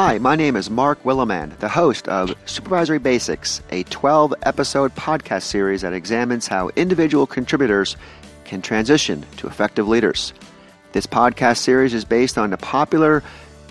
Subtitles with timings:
[0.00, 5.42] Hi, my name is Mark Williman, the host of Supervisory Basics, a 12 episode podcast
[5.42, 7.96] series that examines how individual contributors
[8.44, 10.32] can transition to effective leaders.
[10.92, 13.24] This podcast series is based on the popular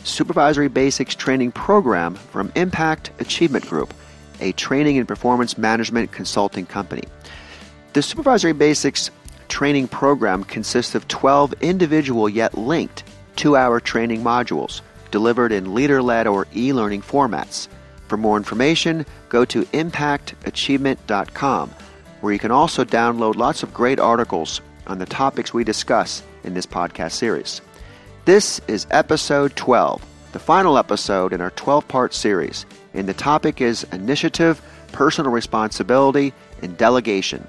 [0.03, 3.93] Supervisory Basics training program from Impact Achievement Group,
[4.41, 7.03] a training and performance management consulting company.
[7.93, 9.11] The Supervisory Basics
[9.47, 13.05] training program consists of 12 individual yet linked
[13.37, 17.67] two hour training modules delivered in leader led or e learning formats.
[18.07, 21.71] For more information, go to impactachievement.com,
[22.21, 26.53] where you can also download lots of great articles on the topics we discuss in
[26.53, 27.61] this podcast series.
[28.25, 33.61] This is episode 12, the final episode in our 12 part series, and the topic
[33.61, 34.61] is initiative,
[34.91, 37.45] personal responsibility, and delegation.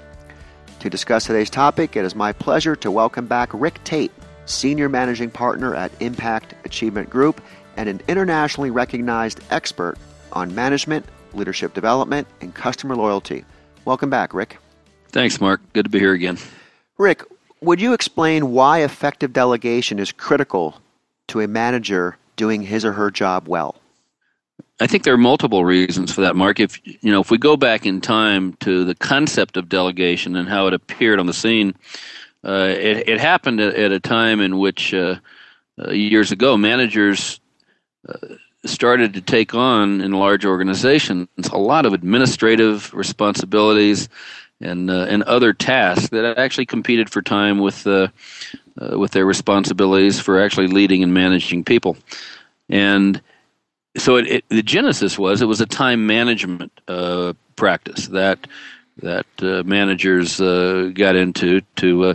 [0.79, 4.11] To discuss today's topic, it is my pleasure to welcome back Rick Tate,
[4.49, 7.41] Senior Managing Partner at Impact Achievement Group
[7.77, 9.97] and an internationally recognized expert
[10.33, 13.45] on management, leadership development, and customer loyalty.
[13.85, 14.57] Welcome back, Rick.
[15.09, 15.61] Thanks, Mark.
[15.73, 16.37] Good to be here again.
[16.97, 17.23] Rick,
[17.61, 20.79] would you explain why effective delegation is critical
[21.27, 23.75] to a manager doing his or her job well?
[24.81, 26.59] I think there are multiple reasons for that, Mark.
[26.59, 30.47] If you know, if we go back in time to the concept of delegation and
[30.47, 31.75] how it appeared on the scene,
[32.43, 35.15] uh, it, it, happened at, a time in which uh,
[35.77, 37.39] uh, years ago managers
[38.07, 44.07] uh, started to take on in large organizations a lot of administrative responsibilities
[44.61, 48.07] and uh, and other tasks that actually competed for time with uh,
[48.91, 51.97] with their responsibilities for actually leading and managing people,
[52.69, 53.21] and
[53.97, 56.71] so it, it, the genesis was it was a time management
[57.55, 58.47] practice that
[59.01, 62.13] that uh, managers uh, got into to, uh,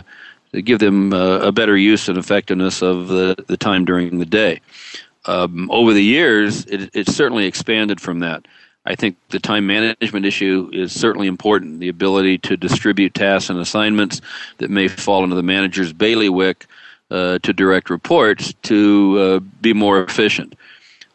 [0.53, 4.61] to give them a better use and effectiveness of the, the time during the day.
[5.25, 8.45] Um, over the years, it, it certainly expanded from that.
[8.85, 11.79] I think the time management issue is certainly important.
[11.79, 14.21] The ability to distribute tasks and assignments
[14.59, 16.67] that may fall into the manager's bailiwick
[17.09, 20.55] uh, to direct reports to uh, be more efficient.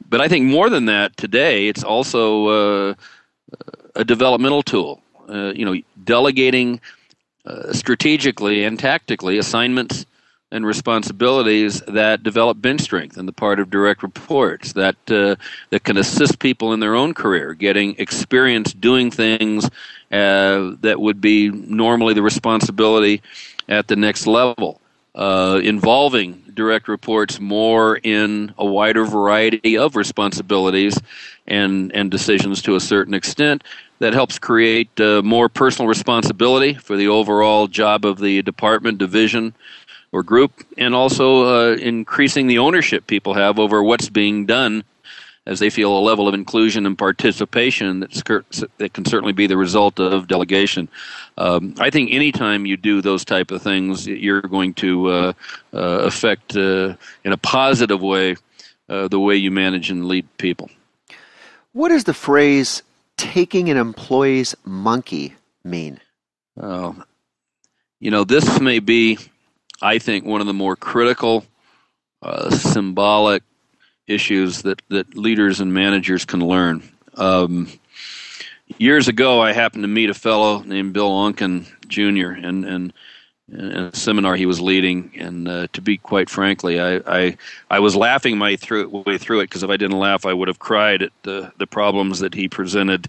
[0.09, 2.47] But I think more than that, today it's also
[2.91, 2.95] uh,
[3.95, 5.01] a developmental tool.
[5.31, 6.81] Uh, you know, delegating
[7.47, 10.05] uh, strategically and tactically assignments
[10.53, 15.37] and responsibilities that develop bench strength on the part of direct reports that uh,
[15.71, 19.65] that can assist people in their own career, getting experience doing things
[20.11, 23.23] uh, that would be normally the responsibility
[23.69, 24.81] at the next level,
[25.15, 30.99] uh, involving direct reports more in a wider variety of responsibilities
[31.47, 33.65] and and decisions to a certain extent
[33.99, 39.55] that helps create uh, more personal responsibility for the overall job of the department, division,
[40.13, 44.83] or group, and also uh, increasing the ownership people have over what's being done
[45.51, 49.99] as they feel a level of inclusion and participation that can certainly be the result
[49.99, 50.89] of delegation.
[51.39, 55.33] Um, I think anytime you do those type of things, you're going to uh,
[55.75, 56.95] uh, affect uh,
[57.25, 58.37] in a positive way
[58.89, 60.71] uh, the way you manage and lead people.
[61.73, 62.85] What is the phrase
[63.17, 65.35] taking an employee's monkey
[65.65, 65.99] mean?
[66.59, 66.93] Uh,
[67.99, 69.19] you know, this may be,
[69.83, 71.45] I think, one of the more critical,
[72.23, 73.43] uh, symbolic
[74.11, 76.83] issues that, that leaders and managers can learn.
[77.17, 77.69] Um,
[78.79, 82.33] years ago, I happened to meet a fellow named Bill Oncken Jr.
[82.33, 82.93] and and
[83.53, 87.37] in a seminar he was leading, and uh, to be quite frankly, I, I,
[87.69, 90.49] I was laughing my through, way through it because if I didn't laugh, I would
[90.49, 93.09] have cried at the the problems that he presented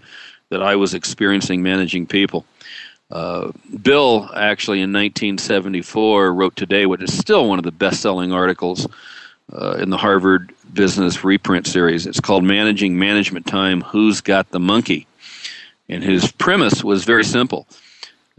[0.50, 2.46] that I was experiencing managing people.
[3.10, 3.52] Uh,
[3.82, 8.88] Bill actually in 1974 wrote today what is still one of the best-selling articles
[9.52, 12.06] uh, in the Harvard Business Reprint series.
[12.06, 15.08] It's called "Managing Management Time: Who's Got the Monkey?"
[15.90, 17.68] And his premise was very simple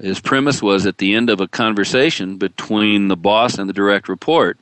[0.02, 4.08] his premise was at the end of a conversation between the boss and the direct
[4.08, 4.58] report,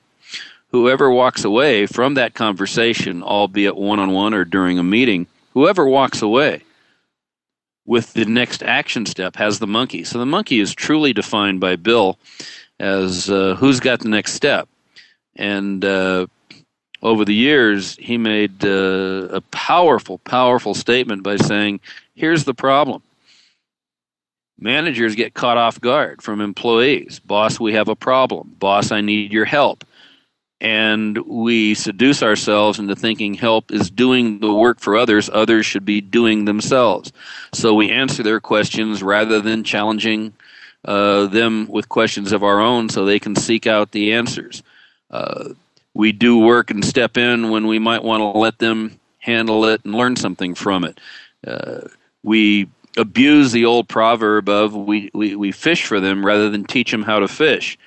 [0.70, 5.87] whoever walks away from that conversation, albeit one on one or during a meeting, whoever
[5.87, 6.62] walks away
[7.87, 10.05] with the next action step has the monkey.
[10.05, 12.19] So the monkey is truly defined by Bill
[12.79, 14.69] as uh, who's got the next step.
[15.37, 16.26] And uh,
[17.02, 21.81] over the years, he made uh, a powerful, powerful statement by saying,
[22.14, 23.02] here's the problem
[24.62, 27.19] Managers get caught off guard from employees.
[27.19, 28.55] Boss, we have a problem.
[28.58, 29.85] Boss, I need your help.
[30.61, 35.87] And we seduce ourselves into thinking help is doing the work for others, others should
[35.87, 37.11] be doing themselves.
[37.55, 40.35] So we answer their questions rather than challenging
[40.85, 44.62] uh, them with questions of our own so they can seek out the answers.
[45.11, 45.55] Uh,
[45.94, 49.84] we do work and step in when we might want to let them handle it,
[49.84, 50.98] and learn something from it.
[51.46, 51.81] Uh,
[52.22, 56.90] we abuse the old proverb of we, we, we fish for them rather than teach
[56.90, 57.78] them how to fish.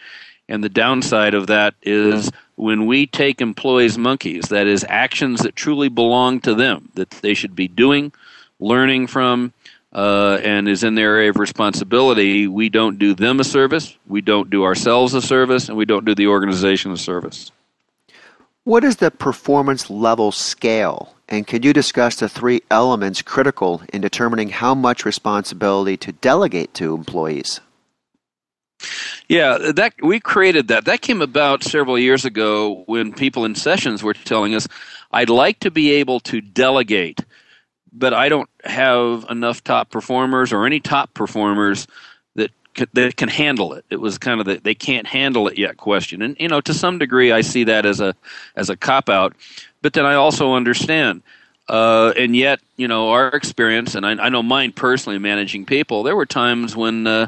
[0.48, 5.56] And the downside of that is when we take employees' monkeys, that is, actions that
[5.56, 8.12] truly belong to them, that they should be doing,
[8.60, 9.54] learning from,
[9.94, 14.22] uh, and is in their area of responsibility, we don't do them a service, we
[14.22, 17.52] don't do ourselves a service, and we don't do the organization a service.
[18.66, 21.16] What is the performance level scale?
[21.28, 26.74] And could you discuss the three elements critical in determining how much responsibility to delegate
[26.76, 27.60] to employees?
[29.28, 30.86] Yeah, that we created that.
[30.86, 34.68] That came about several years ago when people in sessions were telling us,
[35.12, 37.20] "I'd like to be able to delegate,
[37.92, 41.88] but I don't have enough top performers or any top performers
[42.94, 46.22] that can handle it." It was kind of the they can't handle it yet question,
[46.22, 48.16] and you know, to some degree, I see that as a
[48.56, 49.36] as a cop out,
[49.82, 51.22] but then I also understand.
[51.70, 56.04] Uh, and yet, you know, our experience, and I, I, know mine personally managing people,
[56.04, 57.28] there were times when uh,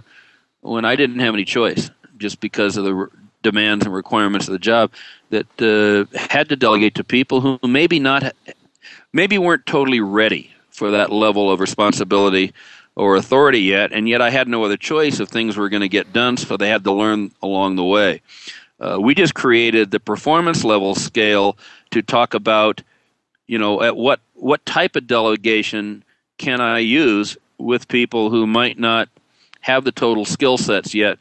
[0.59, 3.07] when I didn't have any choice, just because of the re-
[3.43, 4.91] demands and requirements of the job,
[5.29, 8.35] that uh, had to delegate to people who maybe not,
[9.13, 12.53] maybe weren't totally ready for that level of responsibility
[12.95, 15.89] or authority yet, and yet I had no other choice if things were going to
[15.89, 18.21] get done, so they had to learn along the way.
[18.79, 21.57] Uh, we just created the performance level scale
[21.91, 22.81] to talk about,
[23.47, 26.03] you know, at what what type of delegation
[26.37, 29.07] can I use with people who might not
[29.61, 31.17] have the total skill sets yet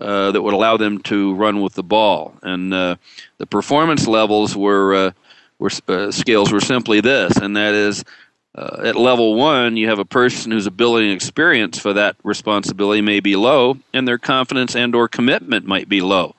[0.00, 2.34] uh, that would allow them to run with the ball.
[2.42, 2.96] And uh,
[3.38, 5.10] the performance levels were, uh,
[5.58, 8.04] were uh, scales were simply this, and that is.
[8.54, 13.00] Uh, at level one, you have a person whose ability and experience for that responsibility
[13.00, 16.34] may be low, and their confidence and/or commitment might be low.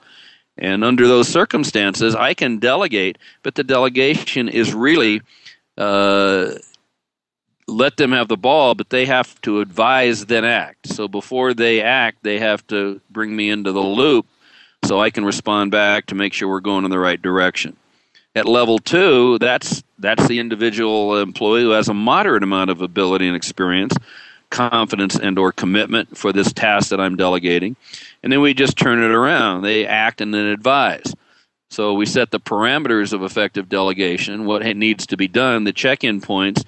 [0.58, 5.22] And under those circumstances, I can delegate, but the delegation is really
[5.78, 6.52] uh,
[7.66, 10.88] let them have the ball, but they have to advise then act.
[10.88, 14.26] So before they act, they have to bring me into the loop
[14.84, 17.76] so I can respond back to make sure we're going in the right direction.
[18.34, 23.26] At level two, that's that's the individual employee who has a moderate amount of ability
[23.26, 23.94] and experience,
[24.50, 27.76] confidence and or commitment for this task that I'm delegating.
[28.22, 29.62] And then we just turn it around.
[29.62, 31.14] They act and then advise.
[31.70, 36.20] So we set the parameters of effective delegation, what needs to be done, the check-in
[36.20, 36.64] points,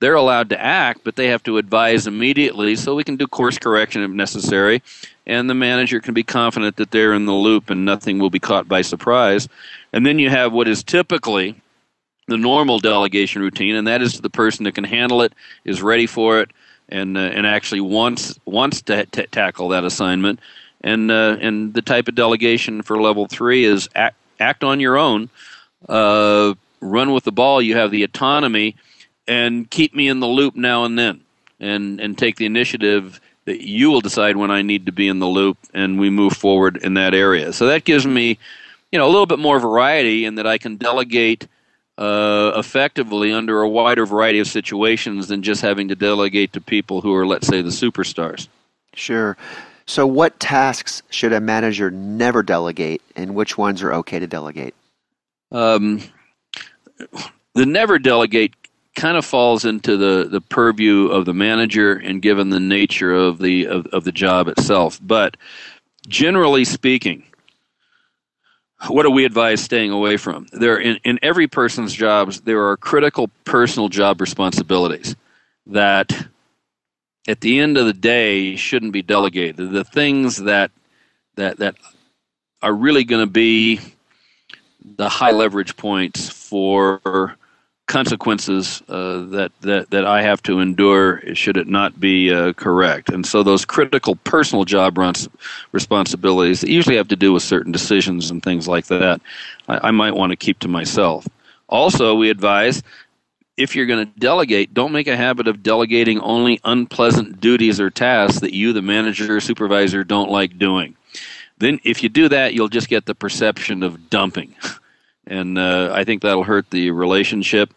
[0.00, 3.58] they're allowed to act, but they have to advise immediately so we can do course
[3.58, 4.82] correction if necessary.
[5.26, 8.38] And the manager can be confident that they're in the loop and nothing will be
[8.38, 9.48] caught by surprise.
[9.92, 11.54] And then you have what is typically
[12.26, 16.06] the normal delegation routine, and that is the person that can handle it, is ready
[16.06, 16.50] for it,
[16.88, 20.40] and uh, and actually wants wants to t- tackle that assignment.
[20.82, 24.96] And uh, and the type of delegation for level three is act, act on your
[24.96, 25.28] own,
[25.88, 27.60] uh, run with the ball.
[27.60, 28.76] You have the autonomy
[29.30, 31.20] and keep me in the loop now and then
[31.60, 35.20] and and take the initiative that you will decide when I need to be in
[35.20, 37.52] the loop and we move forward in that area.
[37.52, 38.38] So that gives me,
[38.92, 41.46] you know, a little bit more variety in that I can delegate
[41.96, 47.00] uh, effectively under a wider variety of situations than just having to delegate to people
[47.00, 48.48] who are, let's say, the superstars.
[48.94, 49.36] Sure.
[49.86, 54.74] So, what tasks should a manager never delegate, and which ones are okay to delegate?
[55.50, 56.00] Um,
[57.54, 58.59] the never delegate
[58.96, 63.38] kind of falls into the, the purview of the manager and given the nature of
[63.38, 64.98] the of, of the job itself.
[65.02, 65.36] But
[66.08, 67.24] generally speaking,
[68.88, 70.46] what do we advise staying away from?
[70.52, 75.14] There in, in every person's jobs there are critical personal job responsibilities
[75.66, 76.28] that
[77.28, 79.56] at the end of the day shouldn't be delegated.
[79.56, 80.70] The things that
[81.36, 81.76] that that
[82.62, 83.80] are really going to be
[84.96, 87.36] the high leverage points for
[87.90, 93.10] consequences uh, that, that that I have to endure should it not be uh, correct.
[93.10, 95.28] And so those critical personal job runs,
[95.72, 99.20] responsibilities that usually have to do with certain decisions and things like that,
[99.68, 101.26] I, I might want to keep to myself.
[101.68, 102.82] Also, we advise
[103.56, 107.90] if you're going to delegate, don't make a habit of delegating only unpleasant duties or
[107.90, 110.96] tasks that you, the manager or supervisor, don't like doing.
[111.58, 114.54] Then, if you do that, you'll just get the perception of dumping.
[115.30, 117.72] and uh, I think that'll hurt the relationship.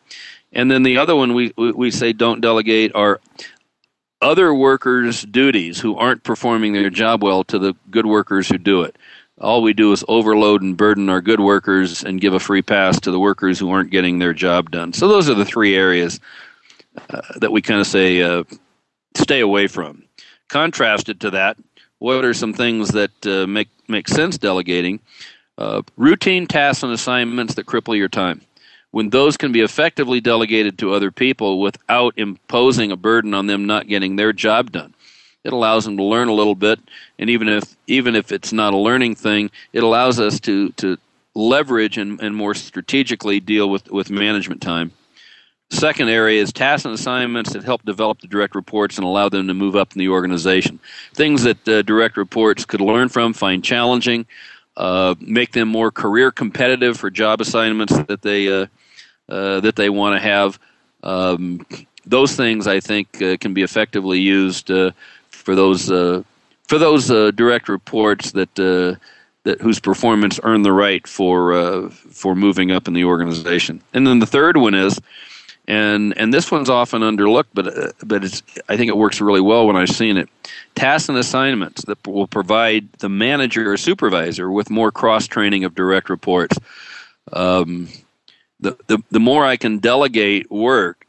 [0.51, 3.21] And then the other one we we say don't delegate are
[4.21, 8.83] other workers' duties who aren't performing their job well to the good workers who do
[8.83, 8.97] it.
[9.39, 12.99] All we do is overload and burden our good workers and give a free pass
[13.01, 14.93] to the workers who aren't getting their job done.
[14.93, 16.19] So those are the three areas
[17.09, 18.43] uh, that we kind of say uh,
[19.15, 20.03] stay away from.
[20.49, 21.57] Contrasted to that,
[21.97, 24.99] what are some things that uh, make make sense delegating?
[25.57, 28.41] Uh, routine tasks and assignments that cripple your time.
[28.93, 33.65] when those can be effectively delegated to other people without imposing a burden on them
[33.65, 34.93] not getting their job done.
[35.43, 36.79] It allows them to learn a little bit,
[37.19, 40.97] and even if even if it's not a learning thing, it allows us to to
[41.35, 44.91] leverage and, and more strategically deal with, with management time.
[45.71, 49.47] Second area is tasks and assignments that help develop the direct reports and allow them
[49.47, 50.79] to move up in the organization.
[51.15, 54.27] Things that uh, direct reports could learn from, find challenging,
[54.77, 58.65] uh, make them more career competitive for job assignments that they uh,
[59.29, 60.59] uh that they want to have.
[61.03, 61.65] Um,
[62.05, 64.91] those things I think uh, can be effectively used uh,
[65.29, 72.35] for those for those direct reports that that whose performance earned the right for for
[72.35, 73.81] moving up in the organization.
[73.93, 74.99] And then the third one is
[75.67, 79.41] and and this one's often underlooked, but uh, but it's I think it works really
[79.41, 80.29] well when I've seen it.
[80.75, 85.75] Tasks and assignments that will provide the manager or supervisor with more cross training of
[85.75, 86.57] direct reports.
[87.31, 87.87] Um,
[88.59, 91.02] the, the the more I can delegate work,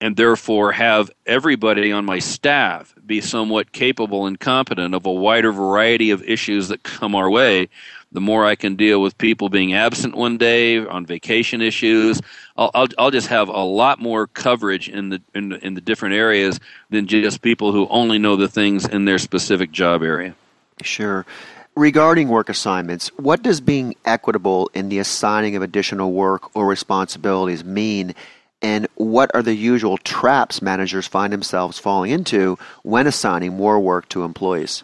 [0.00, 5.50] and therefore have everybody on my staff be somewhat capable and competent of a wider
[5.50, 7.68] variety of issues that come our way,
[8.12, 12.20] the more I can deal with people being absent one day on vacation issues.
[12.56, 15.80] I'll, I'll, I'll just have a lot more coverage in the, in the in the
[15.80, 20.34] different areas than just people who only know the things in their specific job area.
[20.82, 21.26] Sure.
[21.74, 27.64] Regarding work assignments, what does being equitable in the assigning of additional work or responsibilities
[27.64, 28.14] mean?
[28.60, 34.08] And what are the usual traps managers find themselves falling into when assigning more work
[34.10, 34.82] to employees?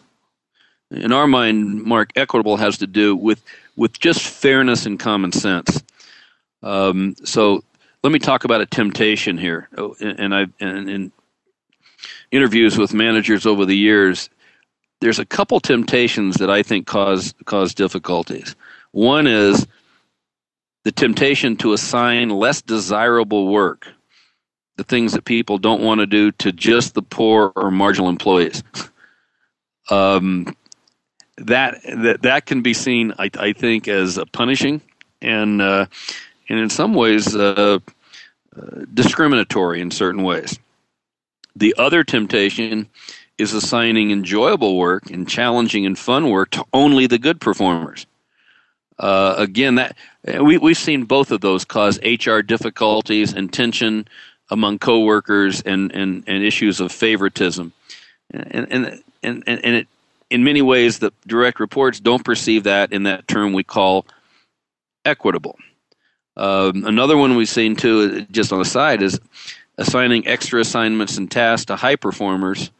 [0.91, 3.43] in our mind, Mark, equitable has to do with
[3.77, 5.83] with just fairness and common sense.
[6.63, 7.65] Um, so
[8.03, 9.69] let me talk about a temptation here.
[9.77, 11.13] Oh, and I in
[12.31, 14.31] interviews with managers over the years,
[15.01, 18.55] there's a couple temptations that I think cause cause difficulties.
[18.93, 19.67] One is
[20.85, 23.89] the temptation to assign less desirable work,
[24.77, 28.63] the things that people don't want to do, to just the poor or marginal employees.
[29.91, 30.57] Um,
[31.37, 34.81] that that that can be seen, I, I think, as punishing
[35.21, 35.85] and uh,
[36.49, 37.79] and in some ways uh,
[38.57, 38.61] uh,
[38.95, 40.59] discriminatory in certain ways.
[41.57, 42.89] The other temptation
[43.37, 48.07] is assigning enjoyable work and challenging and fun work to only the good performers.
[48.99, 49.97] Uh, again, that
[50.41, 54.07] we we've seen both of those cause HR difficulties and tension
[54.51, 57.73] among coworkers and and, and issues of favoritism,
[58.31, 59.89] and and and and, it
[60.31, 64.07] in many ways, the direct reports don't perceive that in that term we call
[65.05, 65.59] equitable.
[66.37, 69.21] Um, another one we've seen too, just on the side, is
[69.79, 72.71] assigning extra assignments and tasks to high performers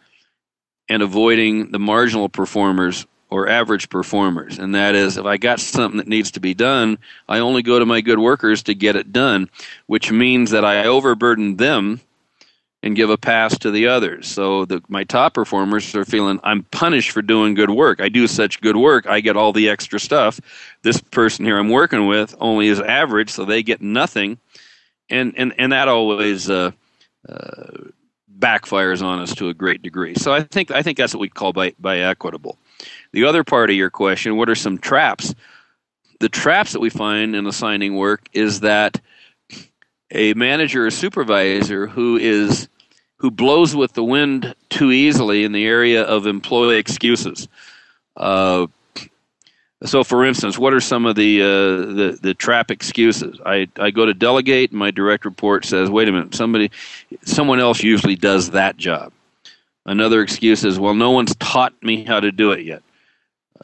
[0.89, 4.61] and avoiding the marginal performers or average performers.
[4.61, 6.99] And that is, if I got something that needs to be done,
[7.29, 9.51] I only go to my good workers to get it done,
[9.87, 12.01] which means that I overburden them
[12.85, 14.29] and give a pass to the others.
[14.29, 18.01] So the, my top performers are feeling I'm punished for doing good work.
[18.01, 20.41] I do such good work, I get all the extra stuff.
[20.83, 24.39] This person here I'm working with only is average, so they get nothing,
[25.11, 26.71] and and and that always uh,
[27.29, 27.89] uh,
[28.39, 30.15] backfires on us to a great degree.
[30.15, 32.59] So I think I think that's what we call by by equitable.
[33.15, 35.35] The other part of your question: what are some traps?
[36.19, 39.01] The traps that we find in assigning work is that
[40.11, 42.69] a manager or supervisor who is
[43.19, 47.49] who blows with the wind too easily in the area of employee excuses.
[48.17, 48.67] Uh,
[49.85, 53.39] so, for instance, what are some of the, uh, the the trap excuses?
[53.47, 56.71] I, I go to delegate, and my direct report says, "Wait a minute, somebody,
[57.25, 59.13] someone else usually does that job."
[59.87, 62.84] Another excuse is, "Well, no one's taught me how to do it yet."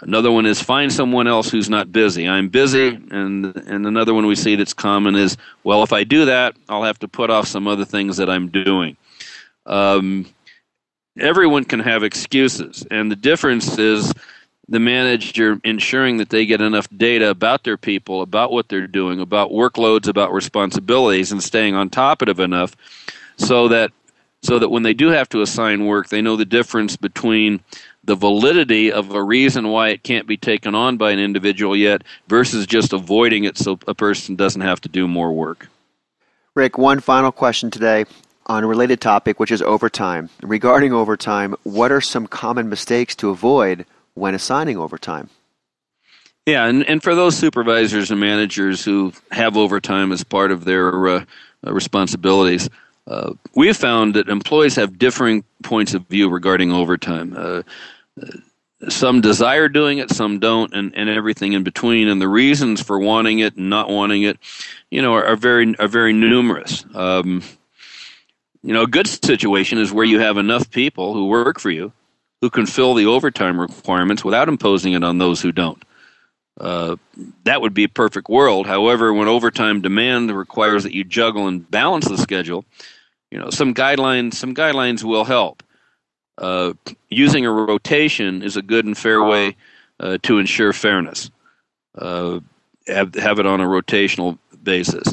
[0.01, 2.29] Another one is find someone else who's not busy.
[2.29, 6.27] I'm busy, and and another one we see that's common is, well, if I do
[6.27, 8.97] that, I'll have to put off some other things that I'm doing.
[9.67, 10.27] Um,
[11.19, 14.13] everyone can have excuses, and the difference is
[14.69, 19.21] the manager ensuring that they get enough data about their people, about what they're doing,
[19.21, 22.77] about workloads, about responsibilities, and staying on top of it enough
[23.37, 23.91] so that
[24.43, 27.61] so that when they do have to assign work, they know the difference between
[28.05, 32.03] the validity of a reason why it can't be taken on by an individual yet
[32.29, 35.69] versus just avoiding it so a person doesn't have to do more work.
[36.55, 38.05] Rick, one final question today
[38.47, 40.29] on a related topic, which is overtime.
[40.43, 45.31] Regarding overtime, what are some common mistakes to avoid when assigning overtime?
[46.47, 51.07] Yeah, and, and for those supervisors and managers who have overtime as part of their
[51.07, 51.25] uh,
[51.65, 52.69] uh responsibilities,
[53.07, 57.35] uh, we have found that employees have differing points of view regarding overtime.
[57.37, 57.63] Uh,
[58.89, 62.09] some desire doing it, some don't, and, and everything in between.
[62.09, 64.39] And the reasons for wanting it and not wanting it,
[64.91, 66.85] you know, are, are very are very numerous.
[66.95, 67.43] Um,
[68.63, 71.93] you know, a good situation is where you have enough people who work for you
[72.41, 75.83] who can fill the overtime requirements without imposing it on those who don't.
[76.61, 76.97] Uh,
[77.45, 78.67] that would be a perfect world.
[78.67, 82.67] However, when overtime demand requires that you juggle and balance the schedule,
[83.31, 85.63] you know some guidelines some guidelines will help.
[86.37, 86.75] Uh,
[87.09, 89.57] using a rotation is a good and fair way
[90.01, 91.31] uh, to ensure fairness.
[91.97, 92.41] Uh,
[92.87, 95.13] have, have it on a rotational basis,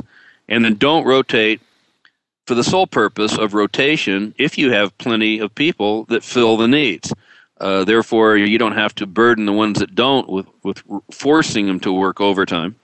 [0.49, 1.61] and then don't rotate
[2.45, 6.67] for the sole purpose of rotation if you have plenty of people that fill the
[6.67, 7.13] needs.
[7.59, 11.79] Uh, therefore, you don't have to burden the ones that don't with, with forcing them
[11.79, 12.75] to work overtime.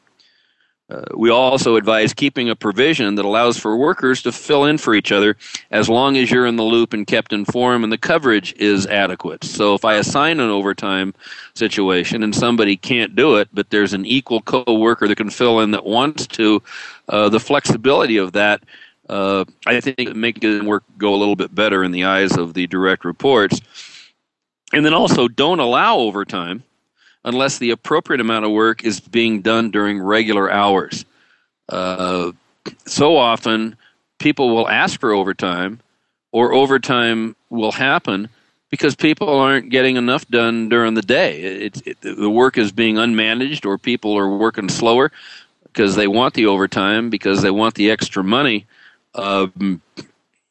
[0.90, 4.94] Uh, we also advise keeping a provision that allows for workers to fill in for
[4.94, 5.38] each other
[5.72, 9.44] as long as you're in the loop and kept informed and the coverage is adequate.
[9.44, 11.14] So if I assign an overtime
[11.56, 15.72] situation and somebody can't do it, but there's an equal co-worker that can fill in
[15.72, 16.62] that wants to,
[17.08, 18.62] uh, the flexibility of that,
[19.10, 22.38] uh, I think it makes the work go a little bit better in the eyes
[22.38, 23.62] of the direct reports.
[24.74, 26.64] And then also don't allow overtime
[27.24, 31.06] unless the appropriate amount of work is being done during regular hours.
[31.70, 32.32] Uh,
[32.86, 33.78] so often,
[34.20, 35.80] people will ask for overtime,
[36.32, 38.30] or overtime will happen
[38.70, 41.42] because people aren't getting enough done during the day.
[41.42, 45.12] It, it, the work is being unmanaged, or people are working slower
[45.66, 48.66] because they want the overtime, because they want the extra money.
[49.16, 49.82] Um,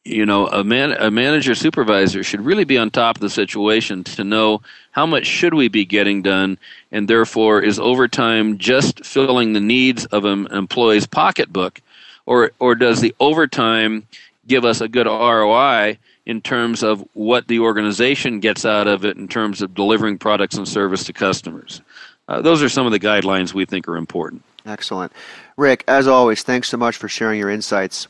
[0.04, 4.02] you know a man a manager supervisor should really be on top of the situation
[4.02, 6.58] to know how much should we be getting done
[6.90, 11.80] and therefore is overtime just filling the needs of an employee's pocketbook
[12.26, 14.06] or or does the overtime
[14.46, 19.16] give us a good ROI in terms of what the organization gets out of it
[19.16, 21.80] in terms of delivering products and service to customers?
[22.28, 24.42] Uh, those are some of the guidelines we think are important.
[24.64, 25.12] Excellent.
[25.56, 28.08] Rick as always thanks so much for sharing your insights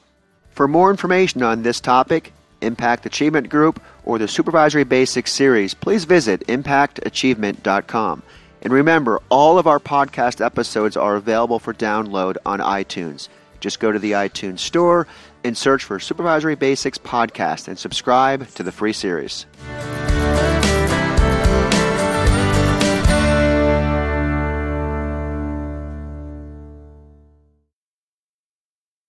[0.55, 6.05] for more information on this topic, Impact Achievement Group, or the Supervisory Basics series, please
[6.05, 8.23] visit impactachievement.com.
[8.62, 13.29] And remember, all of our podcast episodes are available for download on iTunes.
[13.61, 15.07] Just go to the iTunes store
[15.45, 19.47] and search for Supervisory Basics Podcast and subscribe to the free series.